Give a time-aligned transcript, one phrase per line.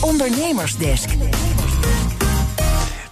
[0.00, 1.08] ondernemersdesk.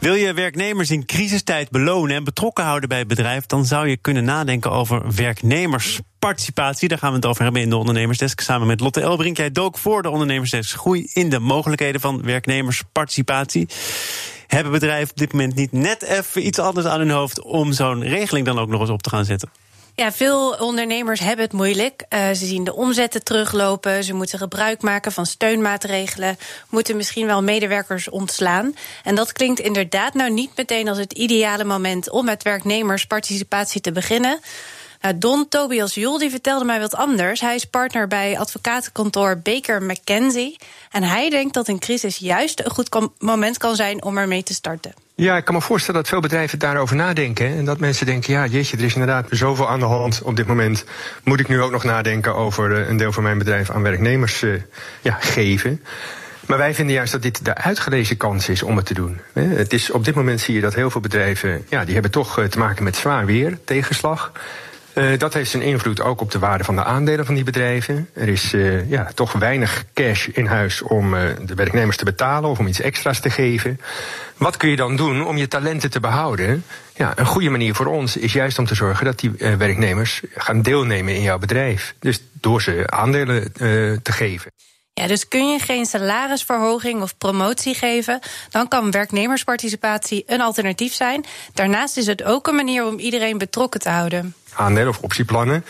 [0.01, 3.97] Wil je werknemers in crisistijd belonen en betrokken houden bij het bedrijf, dan zou je
[3.97, 6.89] kunnen nadenken over werknemersparticipatie.
[6.89, 8.41] Daar gaan we het over hebben in de Ondernemersdesk.
[8.41, 9.37] Samen met Lotte Elbrink.
[9.37, 13.69] Jij dook voor de Ondernemersdesk groei in de mogelijkheden van werknemersparticipatie.
[14.47, 18.03] Hebben bedrijven op dit moment niet net even iets anders aan hun hoofd om zo'n
[18.03, 19.51] regeling dan ook nog eens op te gaan zetten?
[19.97, 22.05] Ja, veel ondernemers hebben het moeilijk.
[22.09, 24.05] Uh, ze zien de omzetten teruglopen.
[24.05, 26.39] Ze moeten gebruik maken van steunmaatregelen.
[26.69, 28.75] Moeten misschien wel medewerkers ontslaan.
[29.05, 33.93] En dat klinkt inderdaad nou niet meteen als het ideale moment om met werknemersparticipatie te
[33.93, 34.41] beginnen.
[35.01, 37.41] Nou, Don Tobias Jul die vertelde mij wat anders.
[37.41, 40.57] Hij is partner bij advocatenkantoor Baker McKenzie.
[40.91, 44.55] En hij denkt dat een crisis juist een goed moment kan zijn om ermee te
[44.55, 45.06] starten.
[45.19, 47.47] Ja, ik kan me voorstellen dat veel bedrijven daarover nadenken.
[47.47, 50.47] En dat mensen denken, ja, jeetje, er is inderdaad zoveel aan de hand op dit
[50.47, 50.85] moment.
[51.25, 54.43] Moet ik nu ook nog nadenken over eh, een deel van mijn bedrijf aan werknemers
[54.43, 54.61] uh,
[55.01, 55.83] ja, geven?
[56.47, 59.21] Maar wij vinden juist dat dit de uitgelezen kans is om het te doen.
[59.33, 62.39] Het is, op dit moment zie je dat heel veel bedrijven, ja, die hebben toch
[62.39, 64.33] eh, te maken met zwaar weer, tegenslag.
[64.97, 68.09] Uh, dat heeft zijn invloed ook op de waarde van de aandelen van die bedrijven.
[68.13, 72.51] Er is uh, ja, toch weinig cash in huis om uh, de werknemers te betalen
[72.51, 73.81] of om iets extra's te geven.
[74.37, 76.65] Wat kun je dan doen om je talenten te behouden?
[76.95, 80.63] Ja, een goede manier voor ons is juist om te zorgen dat die werknemers gaan
[80.63, 81.95] deelnemen in jouw bedrijf.
[81.99, 83.53] Dus door ze aandelen
[84.03, 84.53] te geven.
[84.93, 88.21] Ja, dus kun je geen salarisverhoging of promotie geven,
[88.51, 91.25] dan kan werknemersparticipatie een alternatief zijn.
[91.55, 95.65] Daarnaast is het ook een manier om iedereen betrokken te houden aandelen of optieplannen,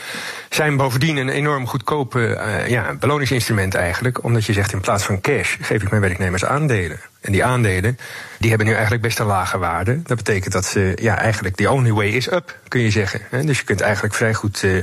[0.50, 4.24] zijn bovendien een enorm goedkope uh, ja, beloningsinstrument eigenlijk.
[4.24, 7.00] Omdat je zegt in plaats van cash geef ik mijn werknemers aandelen.
[7.20, 7.98] En die aandelen
[8.38, 10.02] die hebben nu eigenlijk best een lage waarde.
[10.02, 13.20] Dat betekent dat ze ja, eigenlijk the only way is up, kun je zeggen.
[13.46, 14.82] Dus je kunt eigenlijk vrij goed uh,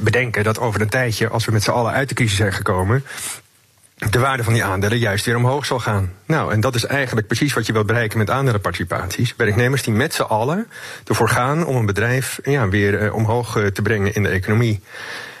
[0.00, 3.04] bedenken dat over een tijdje, als we met z'n allen uit de crisis zijn gekomen,
[4.10, 6.12] de waarde van die aandelen juist weer omhoog zal gaan.
[6.26, 9.34] Nou, en dat is eigenlijk precies wat je wilt bereiken met aandelenparticipaties.
[9.36, 10.68] Werknemers die met z'n allen
[11.04, 14.80] ervoor gaan om een bedrijf ja, weer uh, omhoog uh, te brengen in de economie.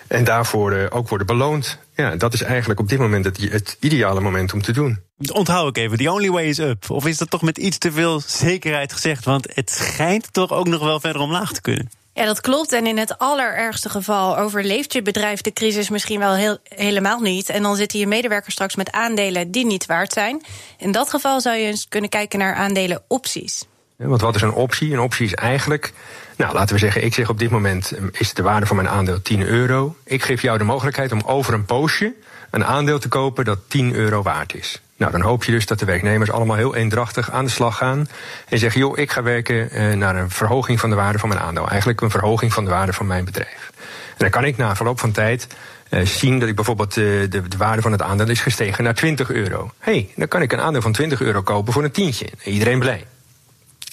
[0.06, 1.78] En daarvoor uh, ook worden beloond.
[1.94, 4.98] Ja, dat is eigenlijk op dit moment het, het ideale moment om te doen.
[5.32, 6.90] Onthoud ik even, the only way is up.
[6.90, 9.24] Of is dat toch met iets te veel zekerheid gezegd?
[9.24, 11.90] Want het schijnt toch ook nog wel verder omlaag te kunnen.
[12.14, 12.72] Ja, dat klopt.
[12.72, 17.48] En in het allerergste geval overleeft je bedrijf de crisis misschien wel heel, helemaal niet.
[17.48, 20.42] En dan zitten je medewerkers straks met aandelen die niet waard zijn.
[20.78, 23.64] In dat geval zou je eens kunnen kijken naar aandelenopties.
[23.96, 24.92] Want wat is een optie?
[24.92, 25.92] Een optie is eigenlijk,
[26.36, 28.88] nou laten we zeggen, ik zeg op dit moment ehm, is de waarde van mijn
[28.88, 29.96] aandeel 10 euro.
[30.04, 32.12] Ik geef jou de mogelijkheid om over een poosje
[32.50, 34.82] een aandeel te kopen dat 10 euro waard is.
[34.96, 38.08] Nou, dan hoop je dus dat de werknemers allemaal heel eendrachtig aan de slag gaan.
[38.48, 41.40] En zeggen, joh, ik ga werken eh, naar een verhoging van de waarde van mijn
[41.40, 41.68] aandeel.
[41.68, 43.72] Eigenlijk een verhoging van de waarde van mijn bedrijf.
[44.08, 45.46] En dan kan ik na verloop van tijd
[45.90, 48.94] uh, zien dat ik bijvoorbeeld uh, de, de waarde van het aandeel is gestegen naar
[48.94, 49.70] 20 euro.
[49.78, 52.26] Hey, dan kan ik een aandeel van 20 euro kopen voor een tientje.
[52.44, 53.04] Iedereen blij.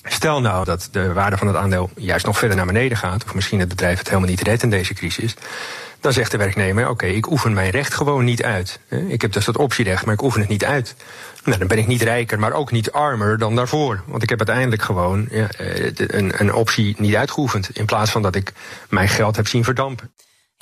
[0.03, 3.33] Stel nou dat de waarde van het aandeel juist nog verder naar beneden gaat, of
[3.33, 5.35] misschien het bedrijf het helemaal niet redt in deze crisis,
[5.99, 8.79] dan zegt de werknemer: Oké, ik oefen mijn recht gewoon niet uit.
[9.07, 10.95] Ik heb dus dat optierecht, maar ik oefen het niet uit.
[11.43, 14.03] Nou, dan ben ik niet rijker, maar ook niet armer dan daarvoor.
[14.05, 15.45] Want ik heb uiteindelijk gewoon eh,
[15.95, 17.69] een, een optie niet uitgeoefend.
[17.69, 18.53] In plaats van dat ik
[18.89, 20.11] mijn geld heb zien verdampen.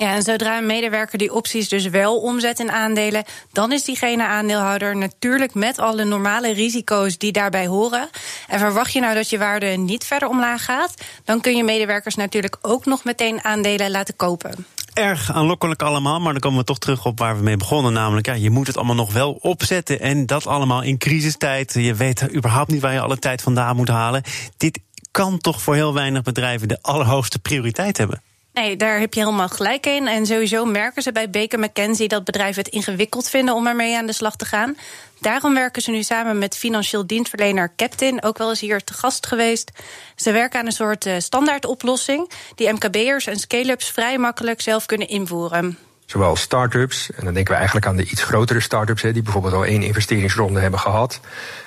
[0.00, 4.26] Ja, en zodra een medewerker die opties dus wel omzet in aandelen, dan is diegene
[4.26, 8.08] aandeelhouder natuurlijk met alle normale risico's die daarbij horen.
[8.48, 10.94] En verwacht je nou dat je waarde niet verder omlaag gaat,
[11.24, 16.20] dan kun je medewerkers natuurlijk ook nog meteen aandelen laten kopen erg aanlokkelijk allemaal.
[16.20, 17.92] Maar dan komen we toch terug op waar we mee begonnen.
[17.92, 20.00] Namelijk, ja, je moet het allemaal nog wel opzetten.
[20.00, 21.72] En dat allemaal in crisistijd.
[21.72, 24.22] Je weet überhaupt niet waar je alle tijd vandaan moet halen.
[24.56, 24.80] Dit
[25.10, 28.22] kan toch voor heel weinig bedrijven de allerhoogste prioriteit hebben.
[28.52, 30.06] Nee, daar heb je helemaal gelijk in.
[30.06, 34.06] En sowieso merken ze bij Baker McKenzie dat bedrijven het ingewikkeld vinden om ermee aan
[34.06, 34.76] de slag te gaan.
[35.20, 39.26] Daarom werken ze nu samen met financieel dienstverlener Captain, ook wel eens hier te gast
[39.26, 39.70] geweest.
[40.16, 45.08] Ze werken aan een soort uh, standaardoplossing die MKB'ers en scale-ups vrij makkelijk zelf kunnen
[45.08, 49.54] invoeren zowel start-ups, en dan denken we eigenlijk aan de iets grotere start-ups, die bijvoorbeeld
[49.54, 51.20] al één investeringsronde hebben gehad,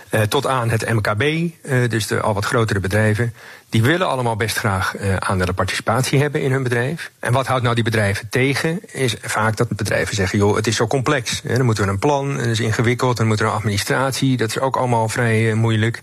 [0.10, 3.34] eh, tot aan het MKB, eh, dus de al wat grotere bedrijven.
[3.70, 7.12] Die willen allemaal best graag uh, aandelenparticipatie hebben in hun bedrijf.
[7.20, 8.80] En wat houdt nou die bedrijven tegen?
[8.92, 11.42] Is vaak dat bedrijven zeggen: joh, het is zo complex.
[11.42, 14.60] Dan moeten we een plan, dat is ingewikkeld, dan moet er een administratie, dat is
[14.60, 16.02] ook allemaal vrij moeilijk.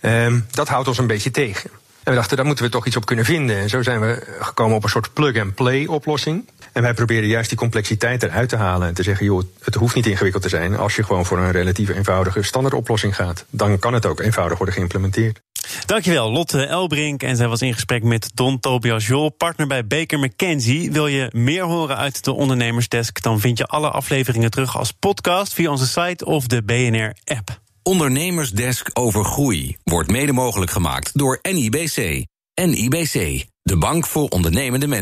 [0.00, 1.70] Um, dat houdt ons een beetje tegen.
[2.02, 3.56] En we dachten, daar moeten we toch iets op kunnen vinden.
[3.56, 6.48] En zo zijn we gekomen op een soort plug-and-play oplossing.
[6.72, 8.88] En wij proberen juist die complexiteit eruit te halen.
[8.88, 10.76] En te zeggen, joh, het hoeft niet ingewikkeld te zijn.
[10.76, 13.44] Als je gewoon voor een relatief eenvoudige standaardoplossing gaat.
[13.50, 15.40] Dan kan het ook eenvoudig worden geïmplementeerd.
[15.86, 17.22] Dankjewel, Lotte Elbrink.
[17.22, 20.92] En zij was in gesprek met Don Tobias Jol, partner bij Baker McKenzie.
[20.92, 23.22] Wil je meer horen uit de Ondernemersdesk?
[23.22, 27.60] Dan vind je alle afleveringen terug als podcast via onze site of de BNR-app.
[27.82, 32.24] Ondernemersdesk over groei wordt mede mogelijk gemaakt door NIBC.
[32.54, 34.98] NIBC, de bank voor ondernemende mensen.